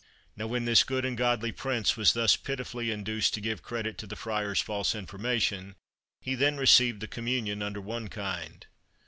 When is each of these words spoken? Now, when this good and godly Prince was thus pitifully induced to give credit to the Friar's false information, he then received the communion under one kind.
Now, 0.35 0.47
when 0.47 0.65
this 0.65 0.83
good 0.83 1.05
and 1.05 1.15
godly 1.15 1.51
Prince 1.51 1.95
was 1.95 2.13
thus 2.13 2.35
pitifully 2.35 2.89
induced 2.89 3.35
to 3.35 3.39
give 3.39 3.61
credit 3.61 3.99
to 3.99 4.07
the 4.07 4.15
Friar's 4.15 4.59
false 4.59 4.95
information, 4.95 5.75
he 6.21 6.33
then 6.33 6.57
received 6.57 7.01
the 7.01 7.07
communion 7.07 7.61
under 7.61 7.81
one 7.81 8.07
kind. 8.07 8.65